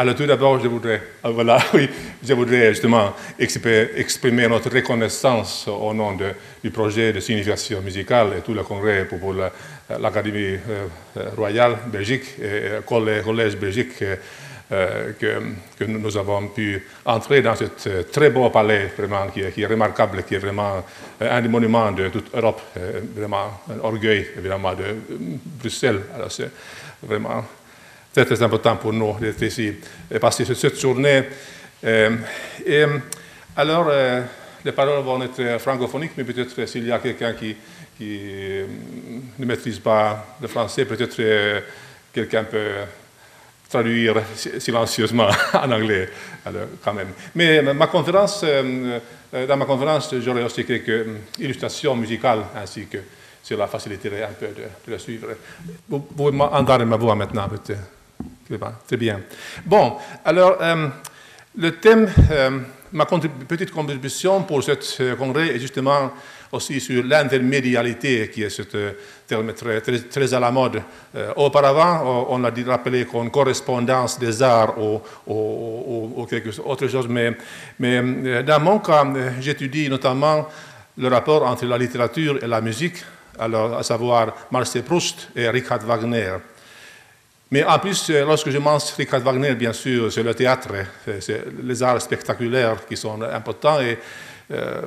[0.00, 1.86] Alors tout d'abord, je voudrais, ah, voilà, oui,
[2.26, 6.16] je voudrais justement exprimer notre reconnaissance au nom
[6.64, 9.34] du projet de signification musicale et tout le congrès pour,
[10.00, 10.86] l'Académie euh,
[11.36, 14.02] royale Belgique et le Collège Belgique
[14.72, 19.60] euh, que, nous avons pu entrer dans ce très beau palais vraiment qui est, qui
[19.60, 20.82] est remarquable, qui est vraiment
[21.20, 22.62] un des monuments de toute Europe,
[23.14, 24.96] vraiment un orgueil évidemment de
[25.60, 26.00] Bruxelles.
[26.14, 26.50] Alors c'est
[27.02, 27.44] vraiment
[28.12, 29.72] très très important pour nous d'être ici
[30.10, 31.24] et passer cette journée.
[31.82, 32.84] Et,
[33.56, 33.90] alors,
[34.64, 37.56] les paroles vont être francophoniques, mais peut-être s'il y a quelqu'un qui,
[38.02, 38.66] euh,
[39.38, 41.62] ne maîtrise pas le français, peut-être
[42.12, 42.72] quelqu'un peut
[43.68, 46.08] traduire silencieusement en anglais,
[46.82, 47.08] quand même.
[47.34, 51.06] Mais ma conférence, dans ma conférence, j'aurai aussi quelques
[51.38, 52.98] illustrations musicales ainsi que
[53.42, 55.28] cela faciliterait un peu de, de le suivre.
[55.88, 57.99] Vous pouvez entendre ma voix maintenant, peut-être.
[58.86, 59.20] Très bien.
[59.64, 60.88] Bon, alors, euh,
[61.56, 62.58] le thème, euh,
[62.92, 66.10] ma petite contribution pour ce euh, congrès est justement
[66.50, 68.62] aussi sur l'intermédialité, qui est ce
[69.24, 70.82] terme très, à la mode.
[71.36, 77.36] auparavant, on a dit rappelé comme correspondance des arts ou, quelque autre chose, mais,
[78.42, 79.06] dans mon cas,
[79.38, 80.48] j'étudie notamment
[80.98, 82.96] le rapport entre la littérature et la musique,
[83.38, 86.32] à savoir Marcel Proust et Richard Wagner.
[87.52, 90.68] Mais en plus, euh, lorsque je pense Richard Wagner, bien sûr, c'est le théâtre,
[91.18, 93.80] c'est les arts spectaculaires qui sont importants.
[93.80, 93.98] Et
[94.52, 94.82] euh,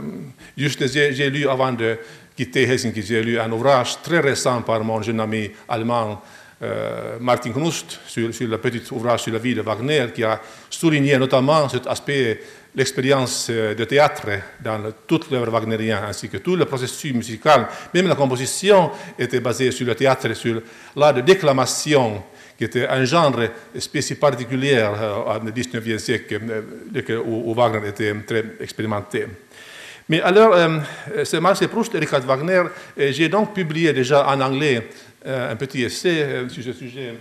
[0.55, 1.97] juste, j'ai lu avant de
[2.35, 6.21] quitter Helsinki, j'ai lu un ouvrage très récent par mon jeune ami allemand,
[6.61, 11.17] euh, Martin Knust, sur, le petit ouvrage sur la vie de Wagner, qui a souligné
[11.17, 12.39] notamment cet aspect,
[12.73, 14.27] l'expérience de théâtre
[14.63, 19.69] dans toute l'œuvre wagnérienne, ainsi que tout le processus musical, même la composition était basée
[19.71, 20.61] sur le théâtre, sur
[20.95, 22.23] l'art de déclamation
[22.63, 23.35] qui était un genre
[23.77, 29.25] spécifique particulier au XIXe siècle euh, où Wagner était très expérimenté.
[30.07, 30.79] Mais alors, euh,
[31.25, 32.63] c'est Marcel Proust et Richard Wagner.
[32.97, 34.87] J'ai donc publié déjà en anglais
[35.25, 37.13] euh, un petit essai sur ce sujet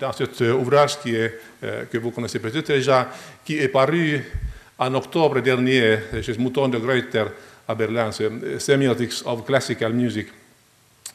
[0.00, 1.38] dans cet ouvrage qui est,
[1.90, 3.10] que vous connaissez peut-être déjà,
[3.44, 4.22] qui est paru
[4.78, 7.24] en octobre dernier chez Mouton de Gruyter
[7.66, 8.10] à Berlin,
[8.58, 10.28] Semiotics of Classical Music.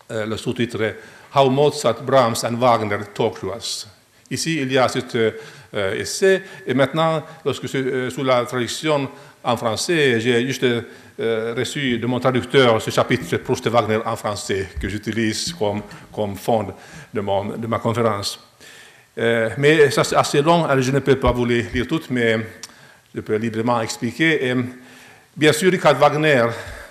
[0.09, 0.95] Le sous-titre
[1.35, 3.87] How Mozart, Brahms and Wagner Talk to Us.
[4.29, 9.09] Ici, il y a cet euh, essai, et maintenant, lorsque euh, sous la traduction
[9.43, 14.15] en français, j'ai juste euh, reçu de mon traducteur ce chapitre Proust et Wagner en
[14.15, 16.73] français que j'utilise comme, comme fond
[17.13, 18.39] de, mon, de ma conférence.
[19.15, 22.39] mais ça c'est assez long, alors je ne peux pas vous les lire toutes, mais
[23.13, 24.47] je peux librement expliquer.
[24.47, 24.55] Et,
[25.35, 26.45] bien sûr, Richard Wagner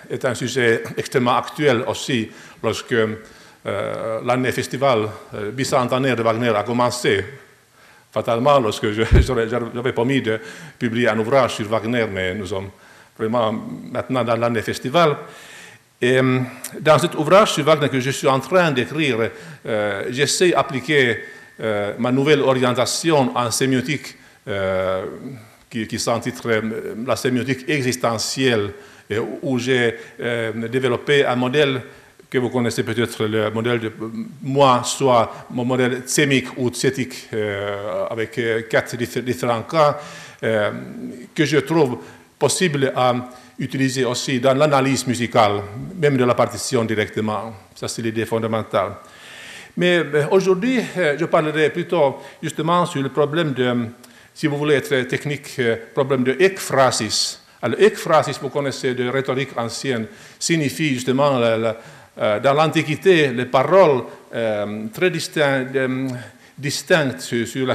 [0.09, 2.31] est un sujet extrêmement actuel aussi,
[2.63, 3.17] lorsque euh,
[3.65, 7.25] l'année festival euh, bicentenaire de Wagner a commencé
[8.11, 10.41] fatalement lorsque j'avais promis de
[10.79, 12.71] publier un ouvrage sur Wagner, mais nous sommes
[13.17, 15.17] vraiment maintenant dans l'année festival.
[16.03, 16.41] Euh,
[16.81, 19.31] dans cet ouvrage sur Wagner que je suis en train d'écrire,
[20.11, 21.19] j'essaie d'appliquer
[21.99, 24.17] ma nouvelle orientation en sémiotique
[25.71, 28.73] qui, qui s'intitule La sémiotique existentielle,
[29.43, 31.83] où j'ai développé un modèle
[32.33, 33.93] que vous connaissez peut-être le modèle de
[34.43, 39.99] moi, soit mon modèle tsémique ou tsétique, euh, avec euh, quatre différents cas,
[40.43, 40.71] euh,
[41.35, 41.99] que je trouve
[42.39, 43.15] possible à
[43.59, 45.61] utiliser aussi dans l'analyse musicale,
[46.01, 47.53] même de la partition directement.
[47.75, 48.93] Ça, c'est l'idée fondamentale.
[49.77, 50.81] Mais aujourd'hui,
[51.19, 53.75] je parlerai plutôt justement sur le problème de,
[54.33, 55.61] si vous voulez être technique,
[55.95, 57.41] problème de ekphrasis.
[57.61, 60.07] Alors, ekphrasis, vous connaissez de rhétorique ancienne,
[60.39, 61.77] signifie justement la
[62.17, 66.09] dans l'Antiquité, les paroles euh, très euh,
[66.59, 67.75] distinctes sur, la,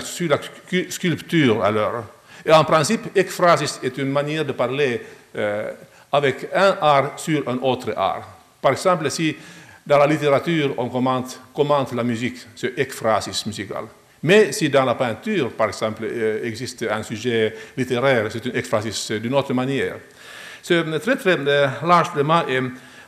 [0.89, 2.03] sculpture alors.
[2.45, 5.01] Et en principe, ekphrasis est une manière de parler
[6.11, 8.27] avec un art sur un autre art.
[8.61, 9.35] Par exemple, si
[9.85, 13.83] dans la littérature on commente, commente la musique, c'est ekphrasis musical.
[14.23, 16.05] Mais si dans la peinture, par exemple,
[16.43, 19.95] existe un sujet littéraire, c'est une ekphrasis d'une autre manière.
[20.63, 21.37] C'est très très
[21.83, 22.43] largement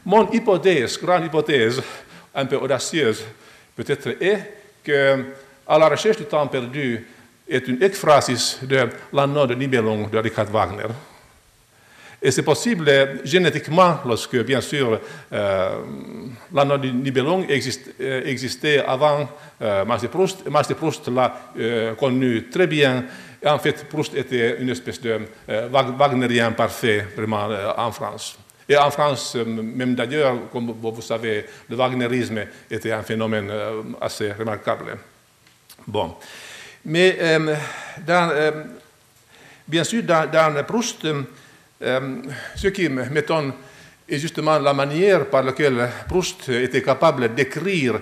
[0.10, 1.80] mon hypothèse, grande hypothèse,
[2.34, 3.24] un peu audacieuse
[3.76, 4.40] peut-être, est
[4.84, 5.24] que
[5.68, 7.06] à la recherche du temps perdu
[7.48, 10.90] est une ekphrasis de l'anneau de Nibelung de Richard Wagner.
[12.22, 15.00] Et c'est possible génétiquement, lorsque, bien sûr,
[15.32, 15.76] euh,
[16.52, 19.30] l'anneau de Nibelung euh, existait avant
[19.62, 20.50] euh, Marcel Proust.
[20.50, 23.06] Marcel Proust l'a euh, connu très bien.
[23.46, 27.48] En fait, Proust était une espèce de Wagnerien parfait, vraiment,
[27.78, 28.38] en France.
[28.70, 33.82] Et en France, euh, même d'ailleurs, comme vous savez, le wagnerisme était un phénomène euh,
[34.00, 34.96] assez remarquable.
[35.88, 36.16] Bon.
[36.86, 37.18] Mais
[38.06, 38.54] dans,
[39.68, 41.06] bien sûr, dans, dans Proust,
[41.82, 43.52] ce qui m'étonne
[44.08, 48.00] est justement la manière par laquelle Proust était capable d'écrire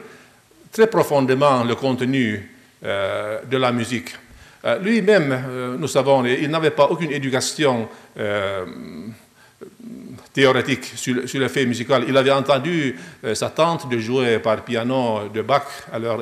[0.71, 2.51] très profondément le contenu
[2.83, 4.13] de la musique.
[4.65, 7.87] Euh, lui-même, euh, nous savons, il n'avait pas aucune éducation
[8.17, 8.65] euh,
[10.41, 12.05] théorétique sur, le fait musical.
[12.07, 12.95] Il avait entendu
[13.33, 15.63] sa tante de jouer par piano de Bach.
[15.91, 16.21] Alors,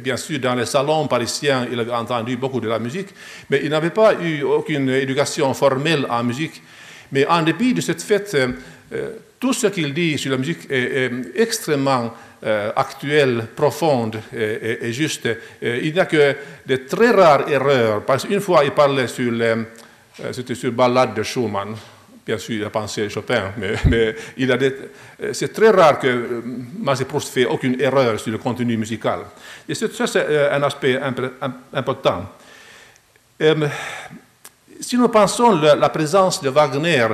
[0.00, 3.08] bien sûr, dans les salons parisiens, il avait entendu beaucoup de la musique,
[3.48, 6.62] mais il n'avait pas eu aucune éducation formelle en musique.
[7.12, 8.36] Mais en dépit de cette fête,
[9.40, 12.12] tout ce qu'il dit sur la musique est extrêmement
[12.42, 15.26] euh, actuelle, profonde et, juste.
[15.26, 16.34] Euh, il n'y a que
[16.66, 18.02] de très rares erreurs.
[18.06, 19.64] Parce qu'une fois, il parlait sur, euh,
[20.32, 21.74] c'était sur Ballade de Schumann.
[22.30, 24.14] Bien sûr, il a pensé Chopin, mais,
[25.32, 26.40] c'est très rare que
[26.78, 29.22] Marcel Proust fait aucune erreur sur le contenu musical.
[29.68, 30.96] Et ça, c'est un aspect
[31.72, 32.26] important.
[34.80, 37.08] si nous pensons la, présence de Wagner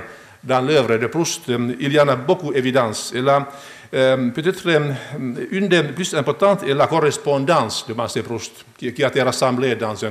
[0.44, 3.14] dans l'œuvre de Proust, il y en a beaucoup d'évidence.
[3.14, 3.48] Et là,
[3.94, 4.92] euh, peut-être euh,
[5.50, 9.94] une des plus importantes est la correspondance de Marcel Proust, qui, a été rassemblée dans,
[10.02, 10.10] euh,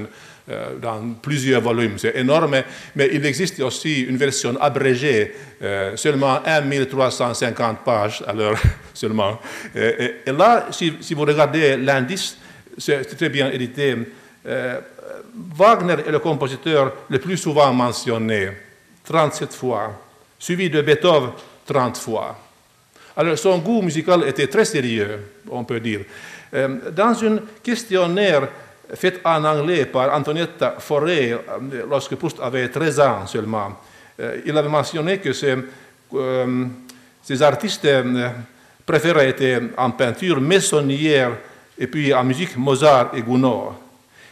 [0.82, 1.98] dans plusieurs volumes.
[1.98, 2.62] C'est énorme,
[2.96, 5.34] mais il existe aussi une version abrégée,
[5.96, 8.60] seulement 1350 pages à l'heure
[8.94, 9.40] seulement.
[9.76, 12.38] Et, là, si, vous regardez l'indice,
[12.78, 13.96] c'est très bien édité.
[15.58, 18.50] Wagner est le compositeur le plus souvent mentionné,
[19.04, 20.00] 37 fois,
[20.38, 21.32] suivi de Beethoven
[21.66, 22.38] 30 fois.
[23.18, 25.20] Alors son goût musical était très sérieux,
[25.50, 26.02] on peut dire.
[26.54, 28.48] Euh, dans un questionnaire
[28.94, 33.80] fait en anglais par Antonietta Forêt, euh, lorsque Proust avait 13 ans seulement,
[34.20, 35.56] euh, il avait mentionné que ses,
[37.42, 37.88] artistes
[38.86, 41.32] préférés étaient en peinture Messonnière
[41.78, 43.74] et puis en musique Mozart et Gounod.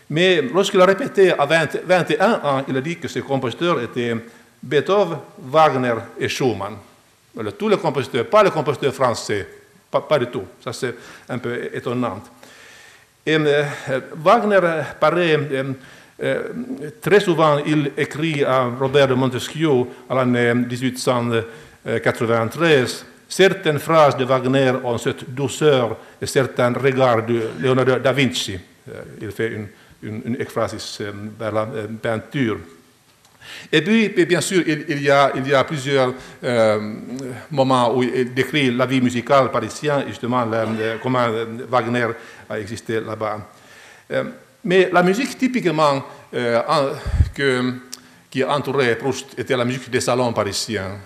[0.09, 4.15] Mais lorsqu'il a répété à 21 ans, il a dit que ses compositeurs étaient
[4.61, 6.75] Beethoven, Wagner et Schumann
[7.57, 9.47] tous les compositeurs, pas les compositeurs français,
[9.89, 10.43] pas, du tout.
[10.63, 10.95] Ça, c'est
[11.29, 12.21] un peu étonnant.
[13.27, 13.63] Euh,
[14.17, 14.59] Wagner
[14.99, 15.73] paraît euh,
[16.21, 16.43] euh,
[17.01, 19.69] très souvent, il écrit à Robert de Montesquieu
[20.09, 27.97] à l'année 1893 certaines phrases de Wagner ont cette douceur et certains regards de Leonardo
[27.97, 28.59] da Vinci.
[29.21, 29.67] il fait une,
[30.03, 30.35] une, une
[31.39, 31.67] vers la
[32.01, 32.57] peinture.
[33.71, 36.13] Et puis, bien sûr, il, y, a, plusieurs
[36.43, 36.93] euh,
[37.49, 40.45] moments où il décrit la vie musicale parisienne, justement,
[41.01, 41.27] comment
[41.67, 42.07] Wagner
[42.49, 43.39] a existé là-bas.
[44.11, 44.23] Euh,
[44.63, 46.03] mais la musique, typiquement,
[46.33, 46.61] euh,
[47.33, 47.73] que,
[48.29, 50.99] qui entourait Proust était la musique des salons parisiens.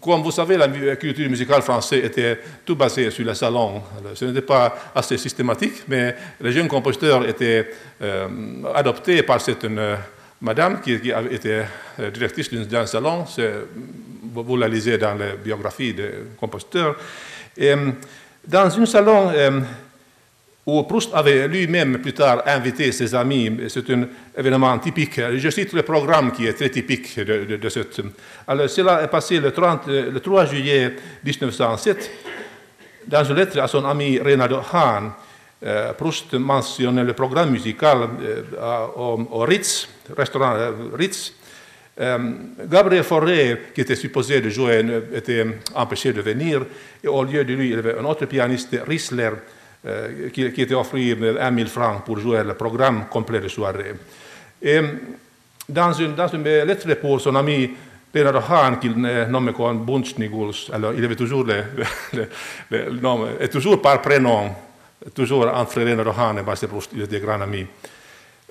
[0.00, 3.82] comme vous savez, la culture musicale française était tout basée sur les salons.
[4.14, 7.68] ce n'était pas assez systématique, mais les jeunes compositeurs étaient
[8.74, 9.66] adoptés par cette
[10.40, 11.62] madame qui, qui été
[12.00, 13.24] euh, directrice d'un salon,
[14.34, 16.96] vous la lisez dans les biographies des compositeurs.
[17.56, 17.90] Et, euh,
[18.46, 19.60] dans un salon euh,
[20.64, 24.06] où Proust avait lui-même plus tard invité ses amis, c'est un
[24.36, 25.20] événement typique.
[25.36, 28.00] Je cite le programme qui est très typique de, de, cette.
[28.46, 30.94] Alors, cela est passé le, 30, le 3 juillet
[31.24, 32.10] 1907
[33.06, 35.12] dans une lettre à son ami Renaud Hahn.
[35.96, 38.08] Proust mentionnait le programme musical
[38.96, 41.34] au, au Ritz, restaurant euh, Ritz.
[42.00, 42.18] Euh,
[42.70, 45.44] Gabriel Fauré, qui était supposé jouer, était
[45.74, 46.64] empêché de venir.
[47.02, 49.30] Et au lieu de lui, il y avait un autre pianiste, Rissler,
[50.32, 53.94] qui, était offert 1 000 francs pour jouer le programme complet de soirée.
[54.62, 54.80] Et
[55.68, 57.70] dans une, dans une lettre pour son ami
[58.12, 61.64] Bernard Hahn, qu'il nommait comme Bunschniguls, alors il avait toujours le,
[62.12, 62.28] le,
[62.70, 64.50] le, nom, et toujours par prénom,
[65.14, 67.66] toujours entre Bernard Hahn et Bastien Proust, il était grand ami.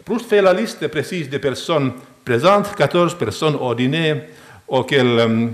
[0.04, 4.24] Proust fait la liste précise des personnes présentes, 14 personnes au dîner,
[4.68, 5.52] auxquelles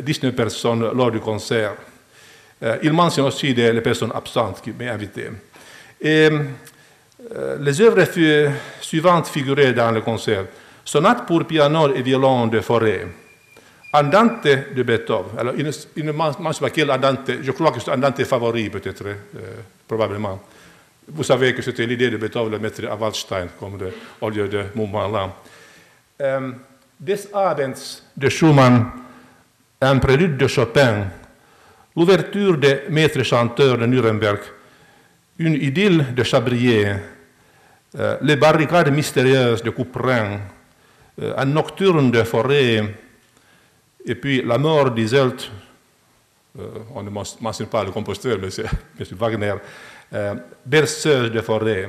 [0.00, 1.74] 19 personnes lors du concert.
[2.82, 5.30] il mentionne aussi les personnes absentes qui m'ont invité.
[7.60, 8.06] Les œuvres
[8.80, 10.44] suivantes figuraient dans le concert.
[10.84, 13.06] Sonate pour piano et violon de Forêt,
[13.92, 15.38] Andante de Beethoven.
[15.38, 19.04] Alors, il ne, mentionne pas quel Andante, je crois que c'est Andante favori peut-être,
[19.92, 20.40] probablement.
[21.08, 24.48] Vous savez que c'était l'idée de Beethoven de mettre à Waldstein comme de, au lieu
[24.48, 25.36] de mouvement-là.
[26.18, 26.54] Um,
[26.98, 28.86] Des Abends de Schumann,
[29.82, 31.08] un prélude de Chopin,
[31.94, 34.40] l'ouverture des maîtres chanteurs de Nuremberg,
[35.38, 36.94] une idylle de Chabrier,
[37.98, 40.40] euh, les barricades mystérieuses de Couperin,
[41.20, 42.94] euh, un nocturne de Forêt,
[44.06, 45.71] et puis la mort d'Iselt, euh,
[46.94, 49.54] on ne mentionne pas le compositeur, mais c'est Wagner,
[50.66, 51.88] berceuse de forêt.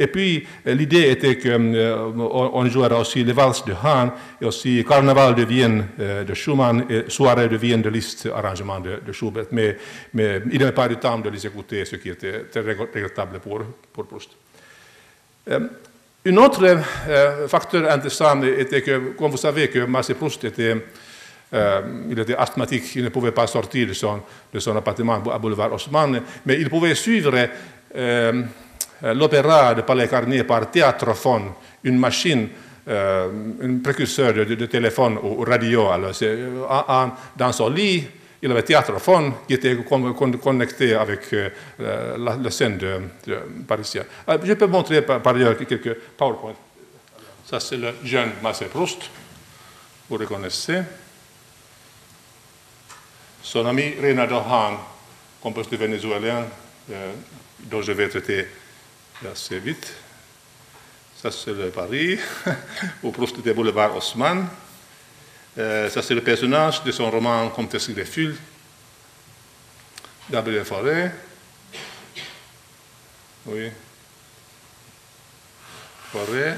[0.00, 5.42] Et puis, l'idée était qu'on jouerait aussi les valses de Hahn et aussi Carnaval de
[5.42, 9.46] Vienne de Schumann et Soirée de Vienne de Liszt, arrangement de, Schubert.
[9.50, 9.76] Mais,
[10.14, 13.60] mais il n'avait pas le temps de les écouter, ce qui était très regrettable pour,
[13.92, 14.30] pour Proust.
[15.50, 16.78] Un autre
[17.48, 20.76] facteur intéressant était que, comme vous savez, que Marcel Proust était
[21.54, 26.20] euh, il était asthmatique, il ne pouvait pas sortir de son, appartement à Boulevard Haussmann,
[26.44, 27.34] mais il pouvait suivre
[27.96, 28.42] euh,
[29.02, 31.52] l'opéra de Palais Carnier par théâtrophone,
[31.84, 32.48] une machine,
[32.86, 33.28] euh,
[33.62, 35.88] un précurseur de, téléphone ou radio.
[35.88, 36.12] Alors,
[37.34, 38.04] dans son lit,
[38.42, 39.76] il avait théâtrophone qui était
[40.42, 41.34] connecté avec
[41.78, 43.38] la, scène de, de
[44.44, 46.54] je peux montrer par, par ailleurs quelques PowerPoint.
[47.46, 49.10] Ça, c'est le jeune Marcel Proust,
[50.10, 50.82] vous reconnaissez.
[53.48, 54.76] Son ami Reynaldo Hahn,
[55.40, 56.46] compositeur vénézuélien,
[56.90, 57.12] euh,
[57.60, 58.46] dont je vais traiter
[59.26, 59.90] assez vite.
[61.16, 62.18] Ça, c'est le Paris,
[63.02, 64.46] au Proust de boulevard Haussmann.
[65.56, 68.36] Euh, ça, c'est le personnage de son roman Comtesse Greffule,
[70.30, 71.10] Gabriel Fauré.
[73.46, 73.70] Oui.
[76.12, 76.52] Fauré.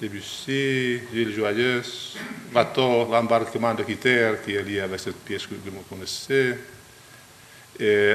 [0.00, 2.16] Debussy, Gilles Joyeuse,
[2.52, 6.54] Bateau, l'embarquement de Quitter, qui est lié avec cette pièce que vous connaissez.
[7.80, 8.14] Et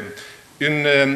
[0.62, 1.16] une euh,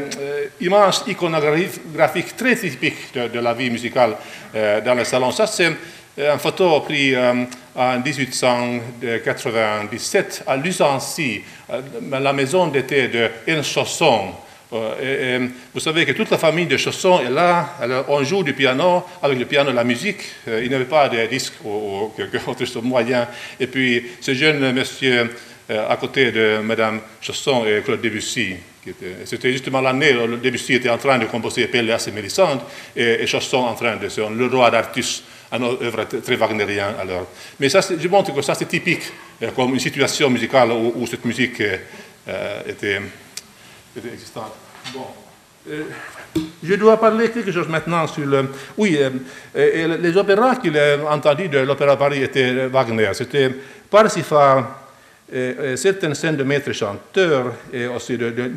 [0.59, 4.17] image iconographique très typique de, la vie musicale
[4.55, 5.31] euh, dans le salon.
[5.31, 5.71] Ça, c'est
[6.19, 7.17] euh, une photo prise
[7.75, 11.43] en 1897 à Lusancy,
[12.11, 13.63] la maison d'été de En
[14.73, 17.75] Euh, vous savez que toute la famille de Chausson est là.
[17.79, 20.19] Alors, on joue du piano, avec le piano, la musique.
[20.47, 23.27] Euh, il n'y avait pas de disques ou, quelque autre moyen.
[23.59, 25.29] Et puis, ce jeune monsieur
[25.69, 28.55] euh, à côté de Madame Chausson et Claude Debussy.
[29.25, 32.61] C'était justement l'année où Debussy était en train de composer Pelléas et Mélisande
[32.95, 37.27] et, et Chausson en train de faire Le Roi d'Artus, un œuvre très wagnérien alors.
[37.59, 39.03] Mais ça, je montre que ça c'est typique
[39.53, 41.61] comme une situation musicale où cette musique
[42.65, 43.01] était
[44.05, 44.53] existante.
[44.93, 45.07] Bon.
[45.69, 45.83] Euh,
[46.63, 48.49] je dois parler quelque chose maintenant sur le...
[48.77, 49.09] Oui, euh,
[49.55, 53.09] euh, les opéras qu'il a entendus de l'Opéra Paris étaient Wagner.
[53.13, 53.51] C'était
[53.89, 54.63] Parsifal,
[55.75, 58.47] certaines scènes de maître chanteur et aussi de, de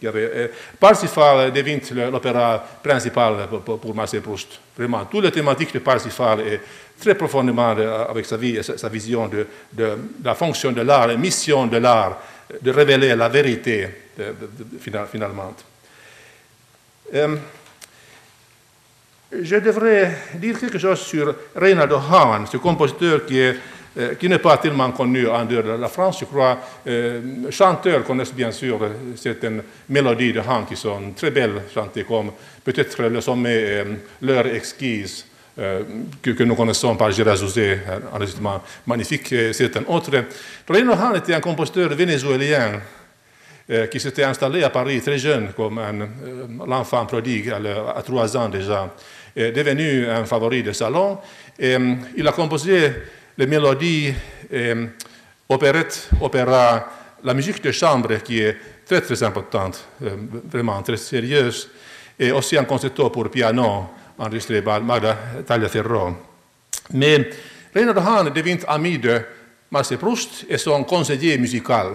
[0.00, 0.50] Nibelungenring.
[0.78, 1.80] Parsifal devient
[2.10, 4.58] l'opéra principal pour, Marcel Proust.
[4.76, 6.60] Vraiment, toute la thématique de Parsifal est
[7.00, 9.46] très profondément avec sa vie et sa, vision de,
[10.24, 12.18] la fonction de l'art, la mission de l'art,
[12.60, 13.88] de révéler la vérité
[14.80, 15.54] finalement.
[19.32, 23.56] Je devrais dire quelque chose sur Reynaldo Hahn, ce compositeur qui est
[23.98, 26.58] euh, qui n'est pas tellement connu en dehors de la France, je crois.
[26.86, 28.78] Euh, chanteurs connaissent bien sûr
[29.16, 32.32] certaines mélodies de Hahn qui sont très belles chantées, comme
[32.64, 33.84] peut-être le sommet
[34.22, 40.10] L'heure exquise, que, que, nous connaissons par Gérard José, un enregistrement magnifique, et certains autres.
[40.68, 42.80] Reynaldo Hahn était un compositeur vénézuélien
[43.72, 48.36] euh, qui s'était installé à Paris très jeune, comme un, euh, l'enfant prodigue à, trois
[48.36, 48.92] ans déjà,
[49.36, 51.18] devenu un favori de salon.
[51.62, 52.90] Euh, il a composé
[53.40, 54.12] les mélodies
[55.48, 56.86] opérettes, opéra,
[57.24, 61.70] la musique de chambre qui est très très importante, vraiment très sérieuse,
[62.18, 65.16] et aussi un concerto pour piano enregistré par Magda
[65.46, 66.12] Tagliaferro.
[66.92, 67.30] Mais
[67.74, 69.22] Reynard Hahn devient ami de
[69.70, 71.94] Marcel Proust et son conseiller musical.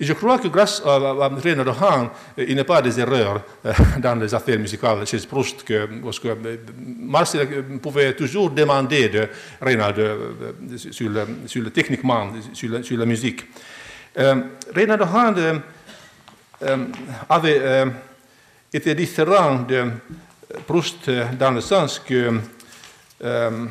[0.00, 2.08] Et je crois que grâce à, à René Hahn,
[2.38, 6.18] il n'y a pas des erreurs euh, dans les affaires musicales chez Proust, que, parce
[6.18, 6.56] que euh,
[6.98, 9.28] Marcel pouvait toujours demander de
[9.60, 9.94] Reynard
[10.76, 13.44] sur, le, sur le techniquement, sur, la musique.
[14.18, 14.42] Euh,
[14.74, 15.62] Reynard Hahn
[16.62, 16.76] euh,
[17.28, 17.86] avait euh,
[18.72, 19.90] été différent de
[20.66, 22.40] Proust dans le sens que
[23.24, 23.66] euh,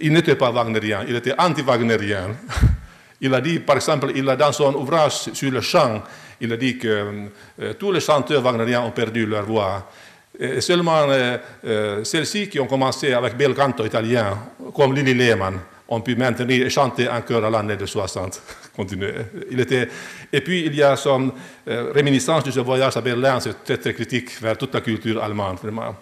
[0.00, 2.30] il n'était pas wagnérien, il était anti-wagnérien.
[3.24, 6.02] Il a dit, par exemple, il a dans son ouvrage sur le chant,
[6.40, 7.28] il a dit que
[7.60, 9.88] euh, tous les chanteurs wagneriens ont perdu leur voix.
[10.40, 14.36] Et seulement euh, euh, celles-ci qui ont commencé avec bel canto italien,
[14.74, 15.54] comme Lili Lehmann,
[15.88, 18.42] ont pu maintenir et chanter encore à l'année de 60.
[19.50, 19.88] Il était...
[20.32, 21.30] Et puis il y a son
[21.66, 25.58] réminiscence de ce voyage à Berlin, c'est très, très critique vers toute la culture allemande,
[25.62, 25.94] vraiment.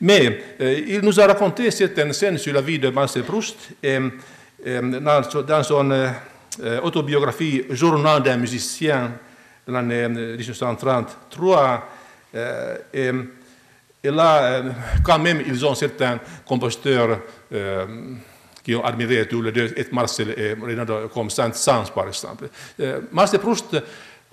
[0.00, 3.98] Mais il nous a raconté certaines scènes sur la vie de Marcel Proust, et,
[4.64, 5.90] dans son
[6.60, 9.12] euh, autobiographie Journal d'un musicien
[9.66, 11.88] l'année 1933.
[12.34, 13.10] Euh, et,
[14.02, 14.70] et, là, euh,
[15.02, 17.20] quand même, ils ont certains compositeurs
[18.62, 22.48] qui ont admiré tous les deux, et Marcel et Renaud, comme Saint-Saëns, par exemple.
[23.12, 23.76] Marcel Proust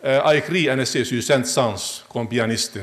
[0.04, 2.80] a écrit un essai sur Saint-Saëns comme pianiste.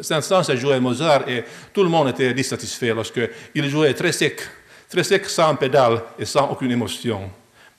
[0.00, 4.40] Saint-Saëns a joué Mozart et tout le monde était dissatisfait lorsqu'il jouait très sec,
[4.88, 7.30] très sec sans pédale et sans aucune émotion.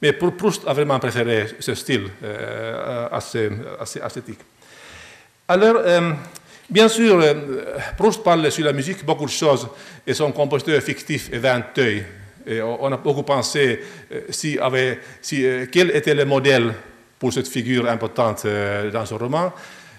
[0.01, 4.39] Mais Proust a vraiment préféré ce style euh, assez, assez esthétique.
[5.47, 6.11] Alors, euh,
[6.67, 9.67] bien sûr, euh, Proust parle sur la musique beaucoup de choses
[10.07, 12.03] et son compositeur fictif est Vinteuil.
[12.47, 13.79] Et on a beaucoup pensé
[14.31, 14.57] si
[15.71, 16.73] quel était le modèle
[17.19, 18.47] pour cette figure importante
[18.91, 19.53] dans ce roman.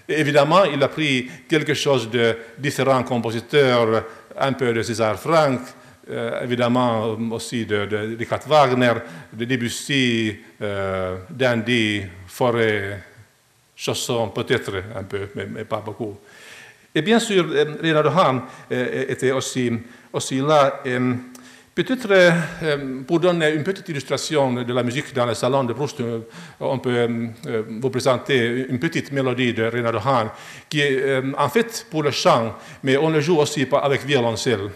[0.09, 4.03] Évidemment, il a pris quelque chose de différents compositeurs,
[4.37, 5.61] un peu de César Franck,
[6.09, 8.93] euh, évidemment aussi de, de, Wagner,
[9.31, 13.01] de Debussy, euh, Dandy, Forêt,
[13.73, 16.17] Chausson, peut-être un peu, mais, pas beaucoup.
[16.93, 19.71] Et bien sûr, euh, Hahn était aussi,
[20.41, 20.83] là.
[21.75, 26.03] Peut-être pour donner une petite illustration de la musique dans le salon de Proust,
[26.59, 27.09] on peut
[27.81, 30.29] vous présenter une petite mélodie de Reynard Hahn
[30.69, 34.69] qui est en fait pour le chant, mais on le joue aussi avec violoncelle.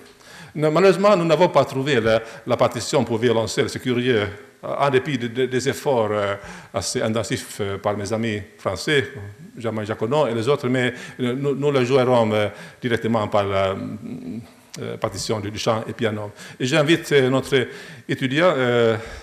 [0.58, 4.28] Malheureusement, nous n'avons pas trouvé la, partition pour violoncelle, c'est curieux,
[4.64, 6.34] en dépit des efforts euh,
[6.74, 9.08] assez intensifs euh, par mes amis français,
[9.56, 12.50] Jean-Marie Jaconon et les autres, mais euh, nous, nous jouerons
[12.82, 13.76] directement par la
[15.00, 16.32] partition du chant et piano.
[16.60, 17.68] Et j'invite notre
[18.10, 18.54] étudiant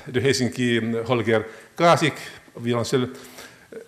[0.09, 1.41] de Helsinki, Holger
[1.77, 2.15] Kasik,
[2.61, 3.09] violoncelle,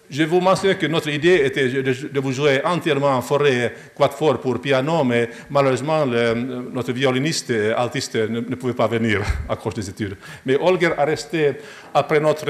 [0.08, 4.60] je vous mentionne que notre idée était de, vous jouer entièrement en forêt quatuor pour
[4.60, 10.16] piano, mais malheureusement, notre violiniste et altiste ne, pouvait pas venir à cause des études.
[10.44, 11.56] Mais Holger a resté
[11.92, 12.46] après notre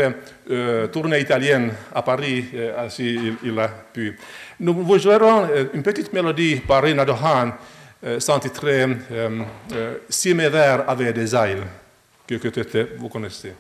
[0.51, 4.19] euh, tournée italienne à Paris, euh, ainsi il, a pu.
[4.61, 7.53] Nous vous jouerons euh, une petite mélodie par Rina Dohan,
[8.19, 8.87] s'intitulée
[10.09, 11.65] Si mes vers avaient des ailes,
[12.27, 13.53] que, que vous connaissez.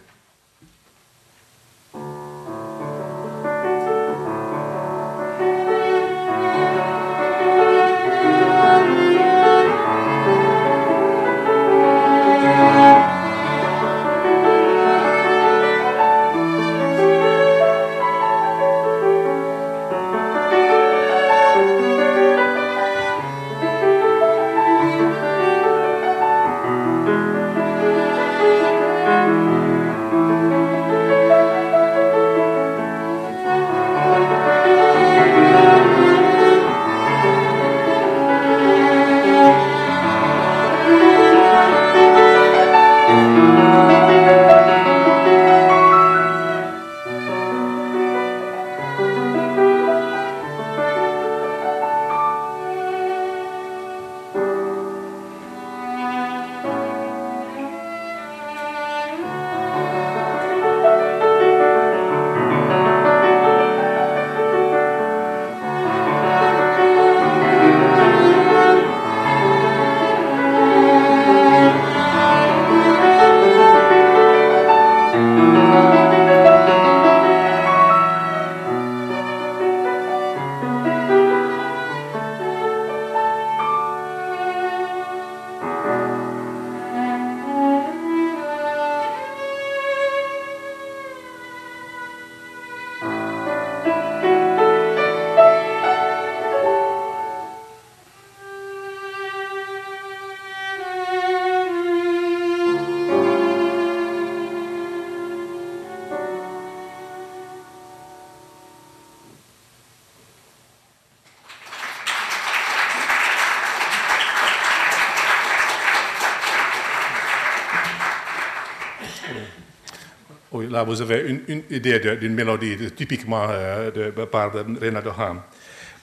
[120.76, 125.38] Là, vous avez une, idée d'une mélodie typiquement euh, de, par Renato Hahn.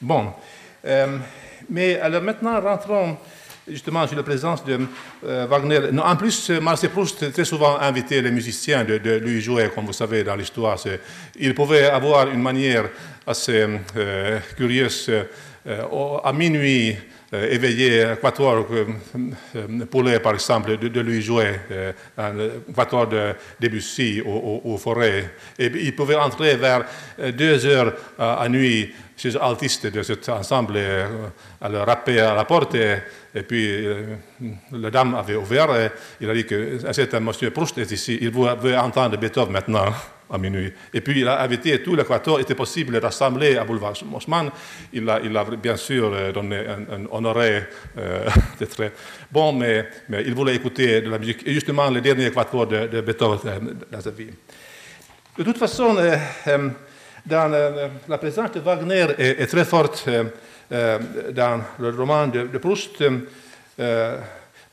[0.02, 0.34] Bon,
[0.86, 1.18] euh,
[1.70, 3.18] mais alors maintenant, rentrons
[3.68, 4.80] justement sur la présence de
[5.26, 5.80] euh, Wagner.
[6.04, 10.24] En plus, Marcel Proust très souvent invité les musiciens de, lui jouer, comme vous savez
[10.24, 10.78] dans l'histoire.
[11.40, 12.90] Il pouvait avoir une manière
[13.28, 13.66] assez
[14.58, 15.12] curieuse
[15.66, 16.96] à minuit
[17.34, 18.68] euh, éveillé Quatuor
[19.90, 22.34] Poulet, par exemple, de, lui jouer euh, un
[22.74, 25.34] Quatuor de Debussy au, forêt.
[25.58, 26.86] Et il pouvait entrer vers
[27.20, 32.76] euh, deux heures à nuit chez l'artiste de cet ensemble, le rapper à la porte.
[32.76, 33.84] Et, puis,
[34.72, 35.90] la dame avait ouvert et
[36.22, 39.86] il a dit que un monsieur Proust est ici, il veut entendre Beethoven maintenant
[40.94, 44.50] Et puis il a invité tout l'Équateur, était possible de rassembler à Boulevard Mosman.
[44.92, 45.20] Il a,
[45.62, 47.64] bien sûr euh, donné un, honoré
[47.98, 48.28] euh,
[49.32, 51.46] bon, mais, il voulait écouter de la musique.
[51.46, 54.30] Et justement, le dernier Équateur de, de Beethoven euh, dans sa vie.
[55.38, 55.96] De toute façon,
[57.26, 60.10] Dans, la présence de Wagner est, très forte
[60.70, 63.02] dans le roman de, de Proust.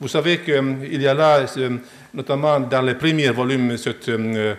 [0.00, 1.46] vous savez qu'il y a là,
[2.14, 4.54] notamment dans les premiers volumes, cette euh,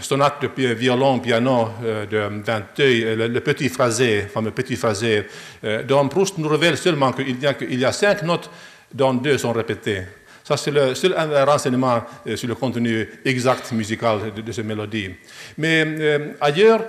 [0.00, 5.24] sonate de violon, piano euh, de Vinteuil, le, petit phrasé, le fameux petit phrasé,
[5.64, 8.50] euh, dont Proust nous révèle seulement qu'il y, a, cinq notes
[8.92, 10.02] dont deux sont répétées.
[10.44, 11.14] Ça, c'est le seul
[11.46, 12.02] renseignement
[12.34, 15.10] sur le contenu exact musical de, ces mélodies.
[15.58, 16.84] Mais ailleurs,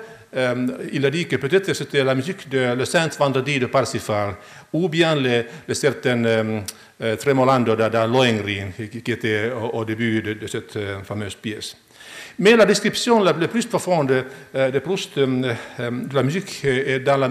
[0.94, 4.36] il a dit que peut-être c'était la musique de Le Saint Vendredi de Parsifal,
[4.72, 6.64] ou bien le, le certain
[7.20, 11.76] Tremolando de, Lohengrin, qui, était au, début de, cette fameuse pièce.
[12.40, 14.26] Mais la description la, plus profonde
[14.56, 17.28] euh, de Proust euh, euh, de la musique est dans le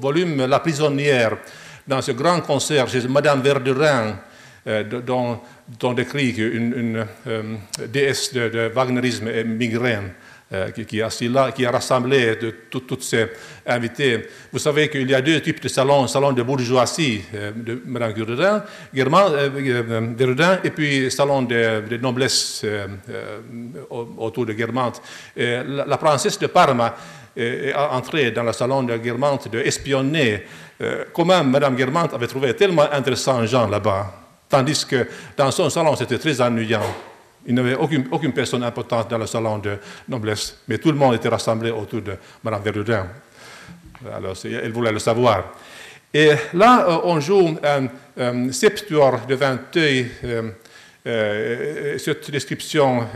[0.00, 1.36] volume La prisonnière,
[1.86, 4.18] dans ce grand concert chez Madame Verdurin,
[5.06, 5.40] dont,
[5.78, 7.06] dont décrit une,
[7.88, 10.10] déesse de, wagnerisme et migraine.
[10.52, 11.08] Euh, qui, a,
[11.72, 12.38] rassemblé
[12.70, 13.26] toutes ces
[13.66, 14.28] invités.
[14.52, 18.12] Vous savez qu'il y a deux types de salons, salon de bourgeoisie euh, de Mme
[18.12, 18.62] Gurdin,
[18.96, 22.64] euh, et puis salon de, noblesse
[23.90, 25.02] autour de Guermantes.
[25.36, 26.94] La, princesse de Parma
[27.36, 30.44] est entrée dans le salon de Guermantes de espionner
[31.12, 34.12] comment Mme Guermantes avait trouvé tellement intéressant Jean là-bas,
[34.48, 36.82] tandis que dans son salon c'était très ennuyant.
[37.46, 39.78] Il n'y avait aucune, personne importante dans le salon de
[40.08, 43.06] noblesse, mais tout le monde était rassemblé autour de Mme Verdudin.
[44.12, 45.54] Alors, elle voulait le savoir.
[46.12, 50.10] Et là, euh, on joue un, un septuor de Vinteuil.
[50.24, 50.50] Euh,
[51.06, 53.06] euh, cette description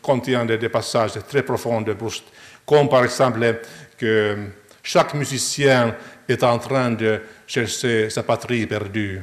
[0.00, 2.24] contient des, passages très profonds de Proust,
[2.64, 3.60] comme par exemple
[3.98, 4.36] que
[4.82, 5.94] chaque musicien
[6.26, 9.20] est en train de chercher sa patrie perdue.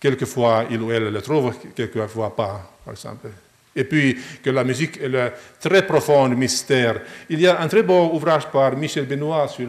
[0.00, 3.28] Quelquefois, il ou elle le trouve, quelquefois pas, par exemple
[3.74, 7.00] et puis que la musique est le très profond mystère.
[7.28, 9.68] Il y a un très beau ouvrage par Michel Benoît sur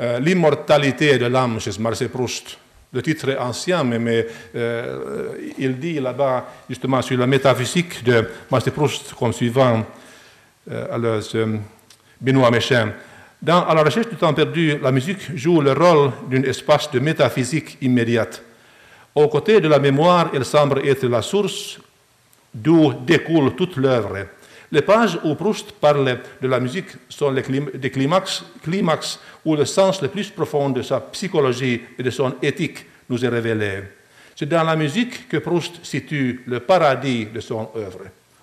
[0.00, 2.58] euh, l'immortalité de l'âme chez Marcel Proust.
[2.92, 8.72] Le titre est ancien, mais, euh, il dit là-bas justement sur la métaphysique de Marcel
[8.72, 9.84] Proust comme suivant,
[10.70, 11.22] euh, alors,
[12.20, 12.92] Benoît Méchain.
[13.42, 16.98] Dans À la recherche du temps perdu, la musique joue le rôle d'un espace de
[16.98, 18.42] métaphysique immédiate.
[19.14, 21.78] Aux côtés de la mémoire, elle semble être la source
[22.54, 24.26] d'où découle toute l'œuvre.
[24.70, 29.64] Les pages où Proust parle de la musique sont les des climax, climax où le
[29.64, 33.82] sens le plus profond de sa psychologie et de son éthique nous est révélé.
[34.34, 38.00] C'est dans la musique que Proust situe le paradis de son œuvre.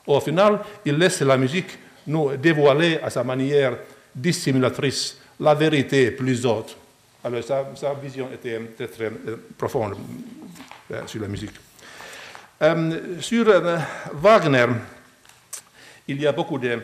[0.07, 3.77] Au final, il laisse la musique nous dévoiler à sa manière
[4.15, 6.77] dissimulatrice la vérité plus haute.
[7.23, 9.95] Alors sa, vision était très, euh, profonde
[10.91, 11.51] euh, sur la musique.
[12.61, 13.77] Euh, sur euh,
[14.13, 14.67] Wagner,
[16.07, 16.77] il y a beaucoup de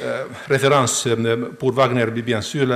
[0.00, 1.06] euh, références
[1.58, 2.66] pour Wagner, bien sûr.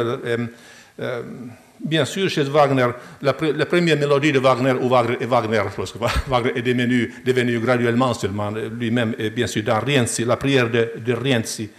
[1.82, 2.88] bien sûr, chez Wagner,
[3.22, 7.58] la, première mélodie de Wagner, ou Wagner, est Wagner, parce que Wagner est devenu, devenu
[7.60, 11.70] graduellement seulement lui-même, et bien sûr dans Rienzi, la prière de, de Rienzi.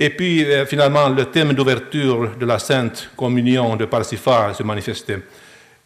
[0.00, 5.18] Et puis, finalement, le thème d'ouverture de la Sainte Communion de Parsifal se manifestait.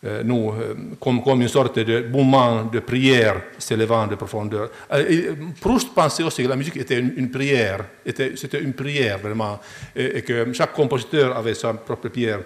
[0.04, 4.68] Euh, nous, euh, comme, une sorte de moment de prière s'élevant de profondeur.
[4.92, 9.60] Euh, Proust pensait aussi que la musique était une, prière, c'était une prière vraiment,
[9.94, 12.40] et, que chaque compositeur avait sa propre prière.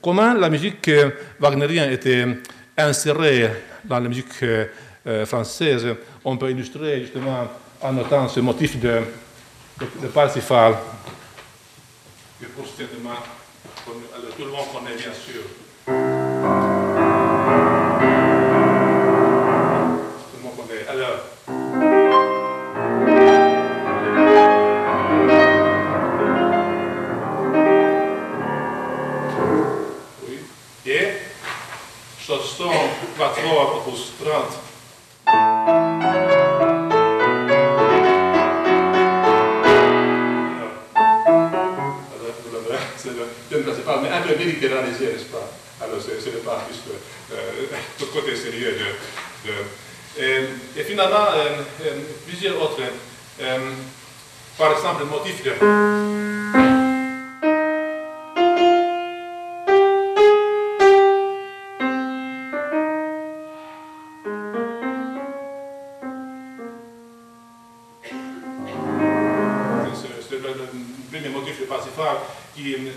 [0.00, 0.90] comment la musique
[1.38, 2.26] wagnerienne était
[2.78, 3.50] insérée
[3.84, 4.42] dans la musique
[5.26, 5.86] française,
[6.24, 7.48] on peut illustrer justement
[7.82, 9.00] en notant ce motif de,
[9.78, 10.74] de, Parsifal,
[12.40, 15.42] que Proust, tout le monde connaît bien sûr.
[33.18, 34.50] Quattro opus trant.
[43.50, 45.50] C'est pas, mais un peu n'est-ce pas?
[45.80, 46.78] Alors, c'est le pas plus
[47.32, 47.66] euh,
[48.00, 48.76] le côté sérieux
[49.44, 49.52] de
[50.18, 52.80] et, et, finalement, euh, euh, plusieurs autres.
[53.40, 53.58] Euh,
[54.58, 56.61] par exemple, le motif de.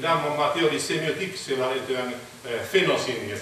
[0.05, 3.33] znamo materiju sémiotique, c'est un phénosigne,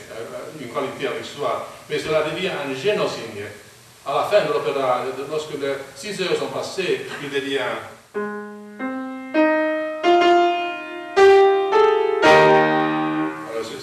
[0.62, 3.44] une qualité avec soi, mais cela devient un génosigne.
[4.06, 7.72] À la fin de l'opéra, lorsque le 6 heures sono passées, il devient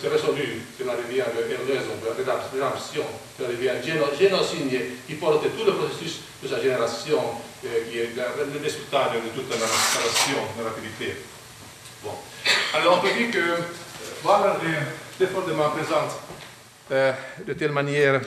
[0.01, 3.05] c'est résolu que la rivière de Erleson, de rédemption,
[3.37, 3.77] que la rivière
[4.19, 7.21] génocigne qui porte tout le processus de sa génération,
[7.61, 11.16] qui est le résultat de toute la narration, de l'activité.
[12.03, 12.12] Bon.
[12.72, 13.62] Alors on peut dire que
[14.22, 14.56] voilà
[15.20, 16.20] est fortement présente
[17.46, 18.20] de telle manière,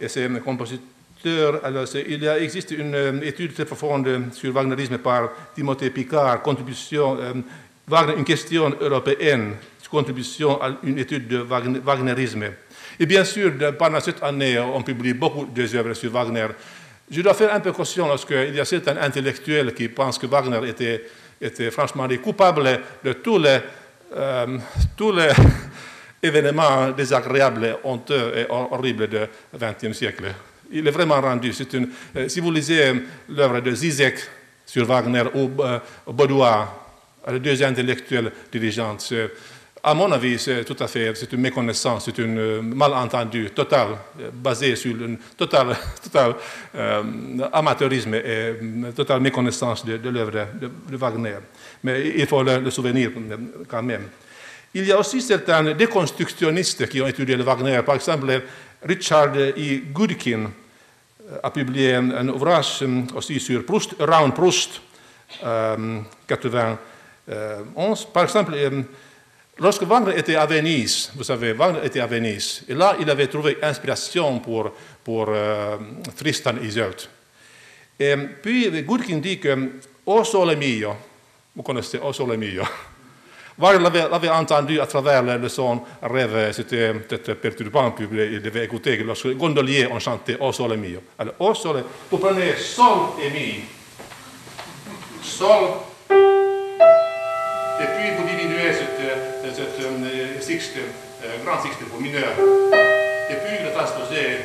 [0.00, 5.90] et c'est un compositeur, alors il existe une étude très profonde sur wagnerisme par Timothée
[5.90, 7.18] Picard, contribution,
[7.88, 9.54] Wagner, une question européenne,
[9.90, 12.44] contribution à une étude de wagnerisme.
[12.98, 16.46] Et bien sûr, pendant cette année, on publie beaucoup d'œuvres sur Wagner.
[17.10, 20.68] Je dois faire un peu caution lorsqu'il y a certains intellectuels qui pensent que Wagner
[20.68, 21.04] était,
[21.42, 23.58] était franchement coupable de tous les,
[24.16, 24.58] euh,
[24.96, 25.30] tous les
[26.22, 29.18] événements désagréables, honteux et horribles du
[29.58, 30.24] XXe siècle.
[30.70, 31.52] Il est vraiment rendu.
[31.72, 32.92] Une, euh, si vous lisez
[33.28, 34.18] l'œuvre de Zizek
[34.64, 36.78] sur Wagner ou euh, Baudois,
[37.30, 38.96] les deux intellectuels dirigeants,
[39.84, 43.88] à mon avis, c'est tout à fait c'est une méconnaissance, c'est un euh, malentendu total,
[44.20, 45.76] euh, basé sur un total,
[46.76, 47.02] euh,
[47.52, 48.54] amateurisme et
[48.94, 51.38] totale méconnaissance de, l'œuvre de, Wagner.
[51.82, 53.10] Mais il faut le, souvenir
[53.66, 54.08] quand même.
[54.72, 57.82] Il y a aussi certains déconstructionnistes qui ont étudié le Wagner.
[57.84, 58.40] Par exemple,
[58.84, 59.82] Richard E.
[59.92, 60.50] Goodkin
[61.42, 64.80] a publié un, ouvrage aussi sur Proust, Around Proust,
[65.40, 66.78] 91.
[68.12, 68.54] Par exemple,
[69.58, 73.26] Lorsque Wagner était à Venise, vous savez, Wagner était à Venise, et là, il avait
[73.26, 74.72] trouvé inspiration pour,
[75.04, 75.76] pour euh,
[76.16, 77.02] Tristan Isolde.
[78.00, 79.72] Et puis, Gurkin dit que
[80.06, 80.96] O sole mio,
[81.54, 82.62] vous connaissez O sole mio,
[83.58, 88.96] Wagner l'avait entendu à travers le, son rêve, c'était peut-être perturbant, puis il devait écouter
[88.96, 91.00] que lorsque les gondoliers ont chanté O sole mio.
[91.18, 93.60] Alors, O sole, vous prenez Sol et Mi,
[95.22, 95.68] Sol,
[96.10, 99.01] et puis vous diminuez cette
[100.52, 102.32] sixte, euh, grand sixte pour mineur.
[103.30, 104.38] Et puis le transposé.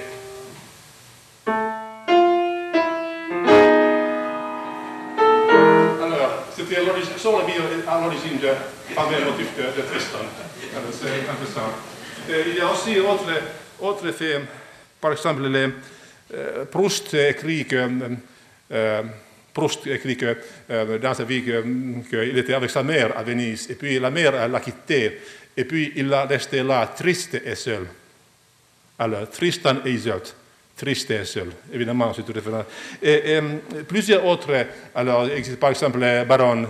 [6.02, 8.50] Alors, c'était à l'origine de
[8.94, 10.20] fameux motif de, de Tristan.
[10.92, 11.72] C'est intéressant.
[12.30, 13.30] il y a aussi autre,
[13.82, 14.40] autre fait,
[15.02, 15.70] par exemple, les,
[16.34, 17.90] euh, Proust écrit que
[18.72, 19.04] euh,
[19.54, 20.38] Proust écrit que,
[20.70, 24.48] euh, dans sa vie qu'il était avec sa mère à Venise, et puis la mère
[24.48, 25.20] l'a quitté,
[25.58, 27.88] et puis il a resté là, triste et seul.
[29.00, 30.28] Alors, Tristan et Isolde,
[30.76, 32.64] triste et seul, évidemment, c'est tout référent.
[33.02, 33.42] Et, euh,
[33.88, 35.28] plusieurs autres, alors,
[35.60, 36.68] par exemple, le baron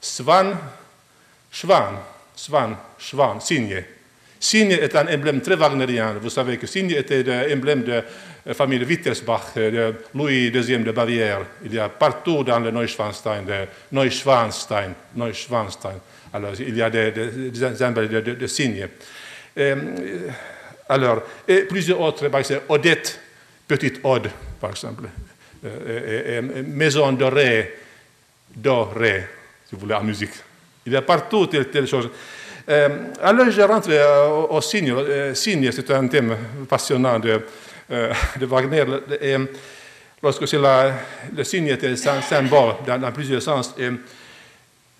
[0.00, 0.52] Svan,
[1.50, 1.96] Schwan,
[2.36, 3.82] Svan, Schwan, Signe.
[4.40, 6.14] Signe est un emblème très wagnerien.
[6.20, 8.04] Vous savez que Signe était l'emblème de la
[8.52, 11.40] famille de Wittelsbach, de Louis II de Bavière.
[11.64, 13.44] Il y a partout dans le Neuschwanstein,
[13.92, 16.00] Neuschwanstein, Neuschwanstein.
[16.32, 18.86] Alors, il y a des, emblèmes de, signes.
[19.56, 19.74] Et,
[20.88, 23.20] alors, et plusieurs autres, par exemple, Odette,
[23.66, 25.04] Petite Ode, par exemple.
[25.64, 27.74] Et, maison de Ré,
[28.54, 29.26] Do, Ré,
[29.66, 30.32] si vous voulez, en musique.
[30.86, 32.08] Il y a partout telle, telle chose.
[32.68, 32.88] Euh,
[33.22, 34.90] alors, je rentre au, au signe.
[34.92, 36.36] Euh, signe, c'est un thème
[36.68, 37.38] passionnant de, euh,
[37.90, 38.84] de Wagner.
[39.20, 39.36] Et,
[40.22, 43.74] lorsque c'est le signe était symbole dans, dans plusieurs sens.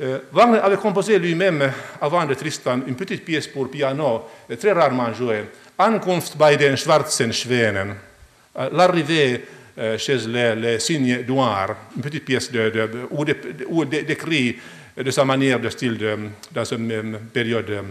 [0.01, 4.22] Euh, Wagner avait composé lui-même, avant de Tristan, une petite pièce pour piano,
[4.59, 5.44] très rarement jouée,
[5.79, 7.94] Ankunft bei den schwarzen Schwänen,
[8.72, 9.44] l'arrivée
[9.96, 14.57] chez les, les, signes noirs, une petite pièce de, de, où, de, décrit
[14.96, 15.96] de sa manière de style
[16.51, 17.85] dans cette période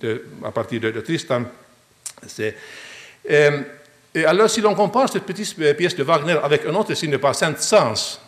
[0.00, 1.42] de, à partir de, Tristan.
[2.24, 2.56] C'est,
[3.28, 3.48] et,
[4.14, 7.34] et, alors, si l'on compare cette petite pièce de Wagner avec un autre signe par
[7.34, 8.18] Saint-Saëns,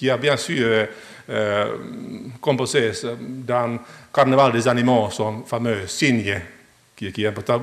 [0.00, 0.86] qui a bien sûr euh,
[1.28, 1.76] euh,
[2.40, 3.78] composé dans
[4.12, 6.40] Carnaval des animaux son fameux signe,
[6.96, 7.60] qui, est important.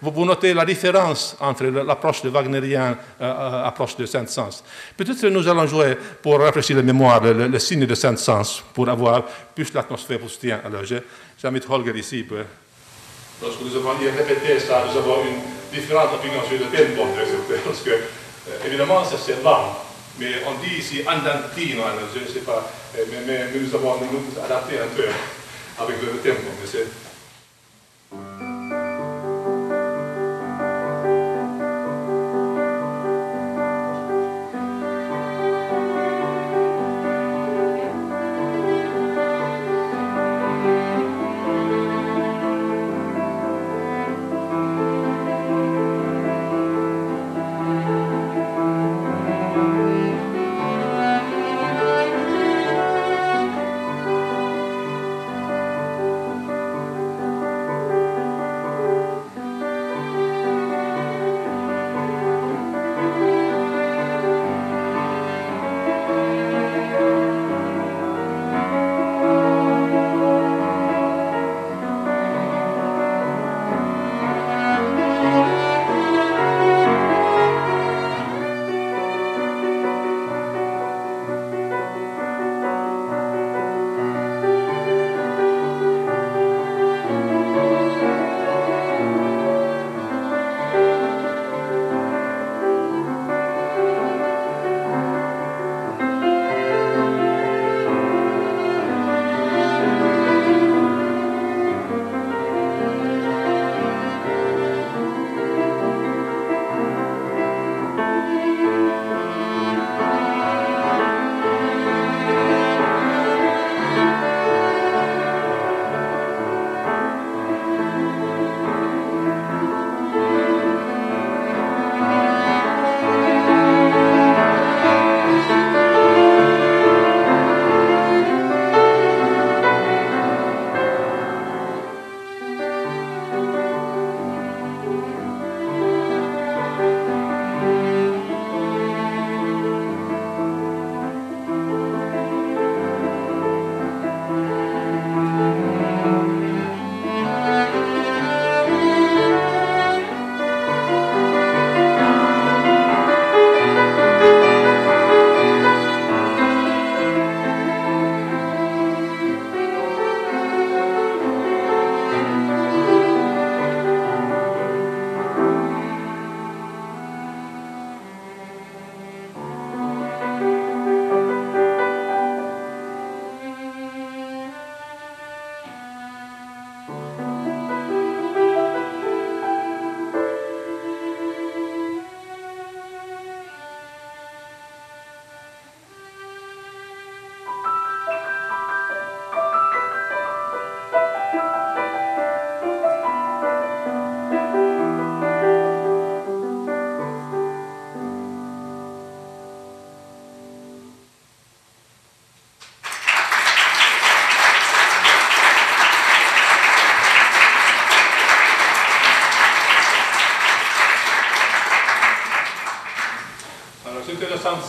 [0.00, 4.62] Vous, notez la différence entre l'approche de Wagnerien et euh, l'approche de Saint-Saëns.
[4.96, 9.24] Peut-être que nous allons jouer, pour rafraîchir la mémoire, le, signe de Saint-Saëns, pour avoir
[9.54, 10.60] plus l'atmosphère proustien.
[10.64, 10.82] Alors,
[11.52, 12.24] mis Holger ici.
[13.42, 17.06] Lorsque nous avons répété ça, nous avons une différente opinion sur le tempo,
[17.64, 19.76] parce que, euh, évidemment, c'est lent,
[20.18, 24.78] mais on dit ici andantino, je ne sais pas, euh, mais nous avons nous adapté
[24.78, 25.04] un peu
[25.78, 26.42] avec le tempo.
[26.60, 27.09] Mais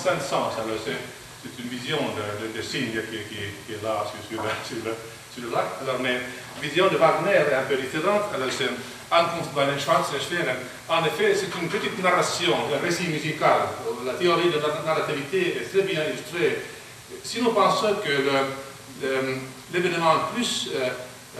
[0.02, 0.54] cinq sens.
[1.44, 5.66] C'est une vision de, de, qui, est là sur, le, lac.
[5.82, 6.14] Alors, mais
[6.56, 8.24] la vision de Wagner est un peu différente.
[8.34, 8.70] Alors, c'est
[10.90, 13.62] En effet, c'est une petite narration, un récit musical.
[14.06, 16.60] La théorie de la narrativité est très bien illustrée.
[17.24, 19.06] Si nous pensons que
[19.74, 20.90] l'événement plus euh,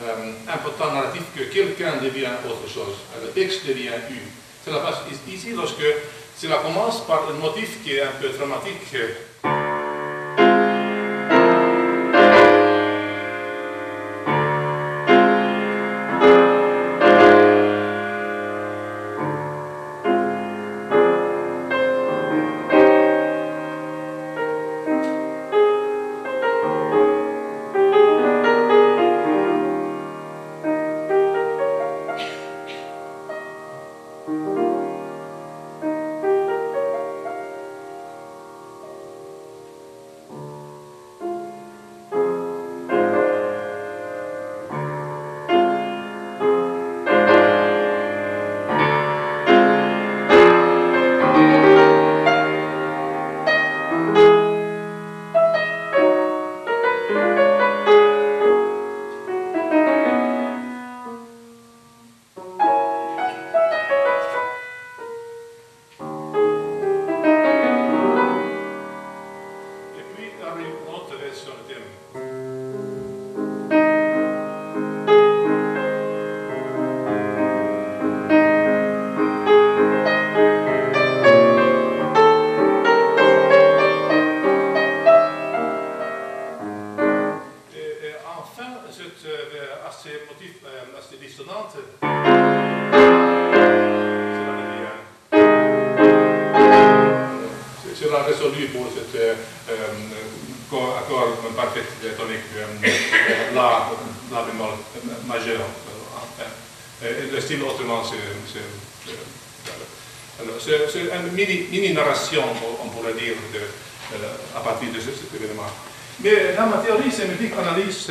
[0.04, 4.30] euh, important narratif que quelqu'un devient autre chose, le texte devient une.
[4.66, 5.84] Cela passe ici lorsque
[6.38, 8.30] cela commence par un motif qui est un peu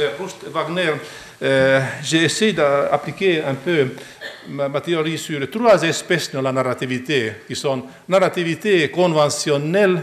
[0.01, 0.53] dramatique.
[0.53, 0.92] Wagner,
[1.42, 3.88] euh, j'ai essayé d'appliquer un peu
[4.48, 10.03] ma, théorie sur trois espèces de la narrativité, qui sont narrativité conventionnelle,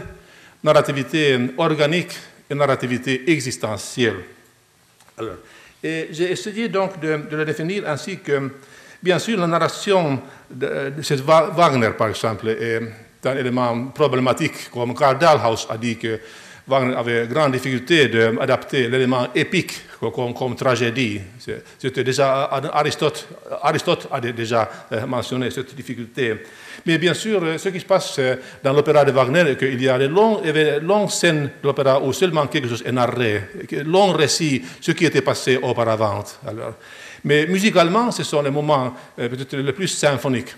[0.62, 2.12] narrativité organique
[2.50, 4.16] et narrativité existentielle.
[5.82, 8.50] j'ai essayé donc de, de, le définir ainsi que,
[9.02, 10.20] bien sûr, la narration
[10.50, 12.80] de, de Wagner, par exemple, est
[13.24, 16.20] un élément problématique, comme Karl Dahlhaus a dit que
[16.68, 21.20] Wagner avait grande difficulté d'adapter l'élément épique comme, tragédie.
[21.78, 23.26] C'était déjà Aristote,
[23.62, 26.34] Aristote a déjà euh, mentionné cette difficulté.
[26.86, 29.82] Mais bien sûr, euh, ce qui se passe euh, dans l'opéra de Wagner, c'est qu'il
[29.82, 33.42] y a des longues, scènes de l'opéra où seulement quelque chose est narré,
[33.84, 36.22] longs récits, ce qui était passé auparavant.
[37.24, 40.54] Mais musicalement, ce sont les moments peut-être les plus symphoniques.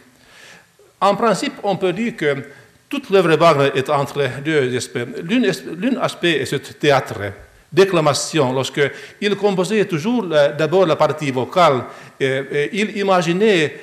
[1.01, 2.37] En principe, on peut dire que
[2.91, 4.99] toute l'œuvre Wagner est entre deux aspects.
[5.25, 7.21] L'un aspect est ce théâtre,
[7.73, 11.85] déclamation, lorsqu'il composait toujours d'abord la partie vocale,
[12.21, 13.75] il imaginait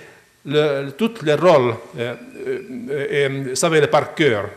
[0.97, 2.15] tous les rôles euh,
[2.89, 4.49] euh, et, savait le par cœur.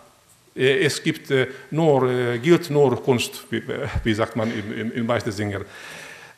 [0.58, 1.30] Es gibt
[1.72, 2.08] nur,
[2.42, 4.50] gilt nur Kunst, wie sagt man
[4.96, 5.60] im Meistersinger.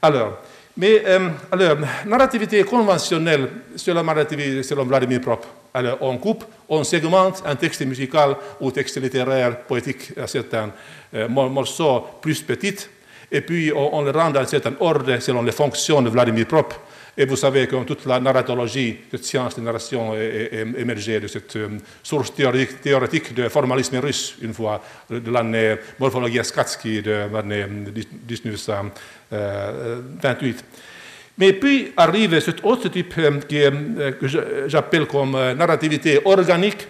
[0.02, 0.38] Alors,
[0.78, 1.76] mais euh, alors,
[2.06, 5.44] narrativité conventionnelle selon Vladimir Prop.
[5.74, 10.70] Alors, on coupe, on segmente un texte musical ou texte littéraire, poétique, à certains
[11.14, 12.86] euh, morceaux plus petits,
[13.30, 16.46] et puis on, on, le rend dans un certain ordre selon les fonctions de Vladimir
[16.46, 16.72] Prop.
[17.20, 21.26] Et vous savez que toute la narratologie, cette science de narration est, est, émergée de
[21.26, 21.68] cette euh,
[22.00, 28.94] source théorique, théorique de formalisme russe, une fois de l'année Morphologia Skatsky de l'année 1928.
[29.32, 30.00] Euh,
[31.38, 34.28] Mais puis arrive cet autre type euh, euh, que
[34.68, 36.86] j'appelle comme narrativité organique.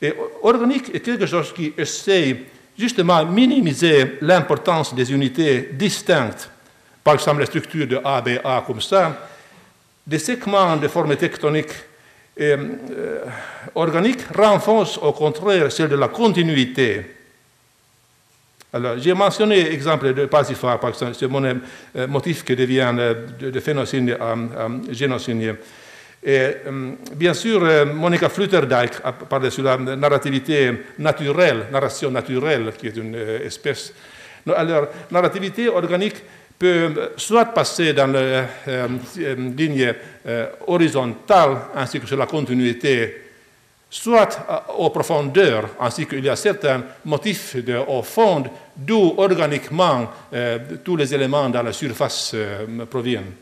[0.00, 0.14] Et
[0.44, 2.36] organique est quelque chose qui essaie
[2.78, 6.48] justement minimiser l'importance des unités distinctes.
[7.02, 9.30] Par exemple, la structure de ABA comme ça,
[10.06, 11.72] des segments de forme tectonique
[12.36, 13.24] et, euh,
[13.74, 17.04] organique renforcent au contraire celle de la continuité.
[18.72, 23.14] Alors, j'ai mentionné l'exemple de Parsifal, par exemple, c'est mon euh, motif qui devient euh,
[23.38, 25.54] de, de phénocine à, à génocine.
[26.26, 32.72] Et euh, bien sûr, euh, Monica Flutterdijk a parlé sur la narrativité naturelle, narration naturelle,
[32.78, 33.92] qui est une euh, espèce.
[34.56, 36.16] Alors, narrativité organique
[36.58, 38.88] peut soit passer dans la euh,
[39.56, 39.92] ligne
[40.26, 43.22] euh, horizontale ainsi que sur la continuité,
[43.90, 44.46] soit
[44.76, 48.44] aux profondeurs, ainsi qu'il y a certains motifs de, au fond,
[48.76, 53.32] d'où organiquement euh, tous les éléments dans la surface euh, proviennent.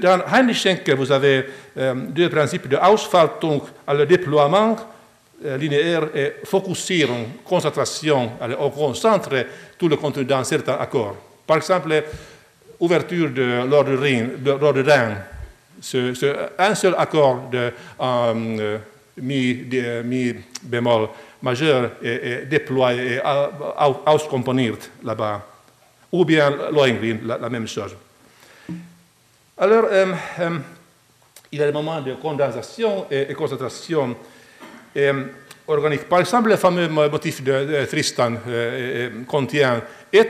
[0.00, 1.44] Dans Heinrich Schenker, vous avez
[1.76, 4.76] euh, deux principes de Ausfaltung, le déploiement
[5.44, 8.32] euh, linéaire et Fokussierung, concentration.
[8.40, 9.34] Alors, on concentre
[9.76, 11.16] tout le contenu dans certains accords.
[11.46, 12.02] Par exemple,
[12.80, 15.14] ouverture de l'ordre Rhin,
[15.80, 16.12] c'est
[16.58, 18.78] un seul accord de euh,
[19.18, 21.08] mi, de, mi, bémol
[21.42, 23.20] majeur est, déployé et
[24.06, 25.46] auskomponiert là-bas.
[26.12, 27.94] Ou bien Lohengrin, la, la, même chose.
[29.58, 30.58] Alors, euh, euh,
[31.52, 34.16] il y a des moments de condensation et, concentration.
[36.08, 40.28] Par exemple, le fameux motif de Tristan euh, contient et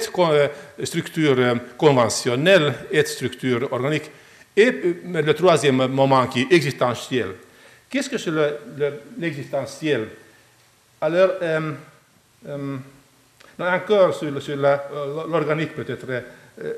[0.82, 1.37] structure
[1.76, 4.11] conventionnelle et structure organique.
[4.57, 4.72] Et
[5.05, 7.26] le troisième moment qui est existentiel.
[7.91, 8.30] Qu'est-ce que c'est
[9.18, 10.09] l'existentiel?
[11.01, 11.72] Alors, euh,
[12.49, 12.76] euh,
[13.59, 16.72] encore sur, sur l'organique peut-être, euh,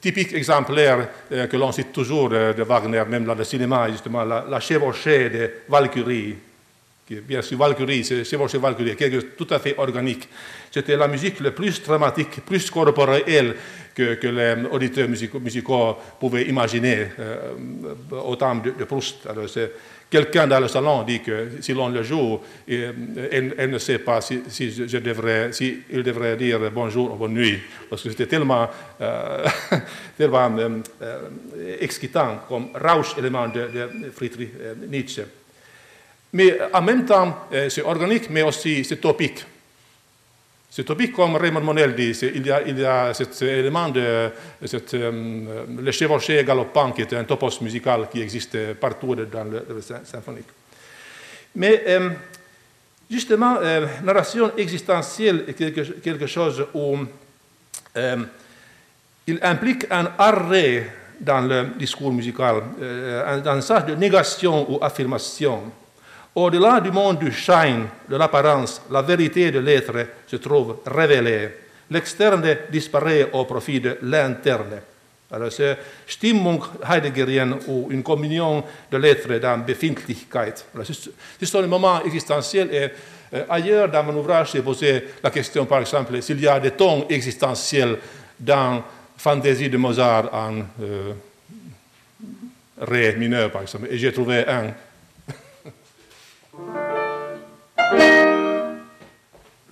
[0.00, 4.60] typique exemplaire que l'on cite toujours de Wagner, même dans le cinéma, justement, la, la
[4.60, 6.36] chevauchée de Valkyrie
[7.20, 10.28] bien sûr Valkyrie, c'est votre Valkyrie, quelque chose tout à fait organique.
[10.70, 13.54] C'était la musique la plus dramatique, plus corporelle
[13.94, 17.52] que, que les auditeurs musicaux, pouvaient imaginer euh,
[18.24, 19.26] au temps de, de Proust.
[19.28, 19.48] Alors,
[20.12, 22.38] Quelqu'un dans le salon dit que si l'on le joue,
[22.68, 27.58] elle, ne sait pas si, il devrait dire bonjour ou bonne nuit,
[27.88, 28.68] parce que c'était tellement,
[29.00, 29.46] euh,
[30.18, 34.50] tellement euh, excitant comme Rausch-élément de, de Friedrich
[34.86, 35.22] Nietzsche.
[36.32, 39.44] Mais en même temps, euh, c'est organique, mais aussi c'est topique.
[40.70, 44.30] C'est topique, comme Raymond Monel dit, il y, a, cet élément de
[44.64, 49.82] cet, euh, le chevauché galopant qui est un topos musical qui existe partout dans le,
[49.82, 50.46] symphonique.
[51.54, 52.08] Mais euh,
[53.10, 56.96] justement, euh, narration existentielle est quelque, chose où
[57.96, 58.16] euh,
[59.26, 64.82] il implique un arrêt dans le discours musical, euh, dans un sens de négation ou
[64.82, 65.60] affirmation.
[66.34, 69.92] Au-delà du monde du shine, de l'apparence, la vérité de l'être
[70.26, 71.50] se trouve révélée.
[71.90, 74.80] L'externe disparaît au profit de l'interne.
[75.30, 75.76] Alors c'est
[76.06, 80.54] Stimmung heideggerienne ou une communion de l'être dans Befindlichkeit.
[81.40, 82.90] C'est un moment existentiel et
[83.34, 86.72] euh, ailleurs dans mon ouvrage, j'ai posé la question, par exemple, s'il y a des
[86.72, 87.96] tons existentiels
[88.38, 88.82] dans
[89.16, 91.12] Fantaisie de Mozart en euh,
[92.80, 94.74] Ré mineur, par exemple, et j'ai trouvé un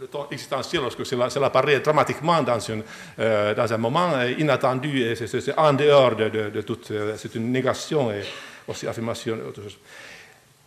[0.01, 2.43] le temps existentiel, lorsque cela, apparaît dramatiquement
[3.18, 6.91] euh, dans, un moment inattendu, et c'est en dehors de, toute.
[6.91, 8.23] Euh, c'est une négation et
[8.66, 9.39] aussi affirmation.
[9.47, 9.79] Autre chose.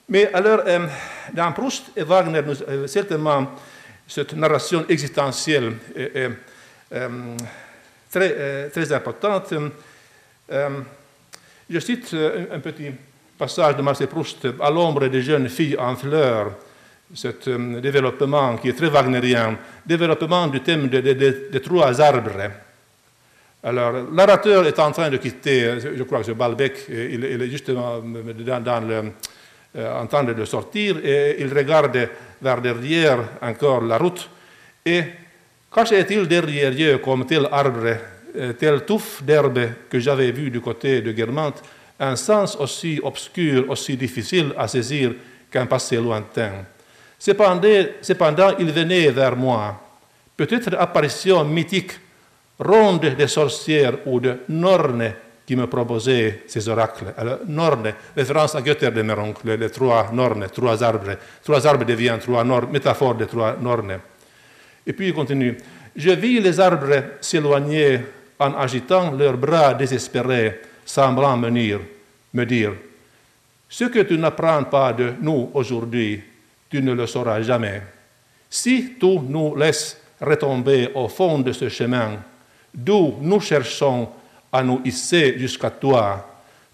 [0.10, 0.88] Mais alors, euh,
[1.34, 3.52] dans Proust et Wagner, euh, certainement,
[4.08, 6.30] cette narration existentielle est, est
[8.12, 9.54] très, très, importante.
[11.70, 12.14] Je cite
[12.52, 12.92] un petit
[13.38, 16.52] passage de Marcel Proust, À l'ombre des jeunes filles en fleurs,
[17.14, 22.52] ce développement qui est très wagnérien, développement du thème des trois arbres.
[23.64, 28.00] Alors, l'orateur est en train de quitter, je crois que c'est Balbec, il, est justement
[28.00, 29.12] dans, le,
[29.80, 32.10] en train de sortir et il regarde
[32.42, 34.30] vers derrière encore la route.
[34.86, 35.04] Et
[35.74, 37.98] Caché-il derrière Dieu comme tel arbre,
[38.36, 41.64] euh, tel touffe d'herbe que j'avais vu du côté de Guermantes,
[42.00, 45.14] un sens aussi obscur, aussi difficile à saisir
[45.50, 46.52] qu'un passé lointain.
[47.24, 49.80] Cependant, cependant, il venait vers moi,
[50.36, 51.94] peut-être apparition mythique,
[52.60, 55.14] ronde des sorcières ou de Norne
[55.46, 57.14] qui me proposait ces oracles.
[57.16, 61.16] Alors, Norne, référence à Götter de Meronk, les, trois Nornes, trois arbres.
[61.42, 64.00] Trois arbres deviennent trois Nornes, métaphore de trois Nornes.
[64.86, 65.56] Et puis il continue.
[65.96, 68.02] Je vis les arbres s'éloigner
[68.38, 71.50] en agitant leurs bras désespérés, semblant me
[72.34, 72.74] me dire
[73.70, 76.22] Ce que tu n'apprends pas de nous aujourd'hui,
[76.74, 77.84] tu ne le sauras jamais.
[78.50, 82.18] Si tu nous laisses retomber au fond de ce chemin,
[82.74, 84.10] d'où nous cherchons
[84.52, 86.28] à nous hisser jusqu'à toi,